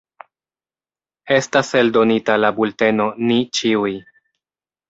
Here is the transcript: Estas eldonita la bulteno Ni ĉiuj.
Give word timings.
Estas 1.35 1.69
eldonita 1.81 2.39
la 2.45 2.51
bulteno 2.61 3.07
Ni 3.31 3.39
ĉiuj. 3.59 3.97